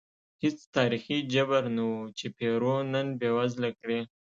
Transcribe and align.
هېڅ 0.43 0.57
تاریخي 0.75 1.17
جبر 1.33 1.63
نه 1.75 1.83
و 1.91 1.93
چې 2.17 2.25
پیرو 2.37 2.75
نن 2.93 3.07
بېوزله 3.19 3.69
کړي. 3.79 3.99